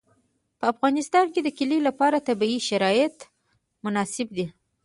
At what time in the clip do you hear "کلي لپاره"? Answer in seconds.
1.57-2.25